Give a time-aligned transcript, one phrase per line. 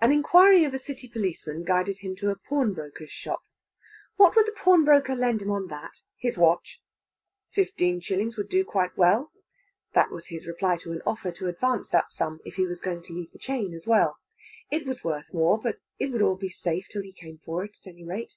[0.00, 3.40] An inquiry of a City policeman guided him to a pawnbroker's shop.
[4.14, 6.80] What would the pawnbroker lend him on that his watch?
[7.50, 9.32] Fifteen shillings would do quite well.
[9.92, 13.02] That was his reply to an offer to advance that sum, if he was going
[13.02, 14.18] to leave the chain as well.
[14.70, 17.76] It was worth more, but it would be all safe till he came for it,
[17.80, 18.34] at any rate.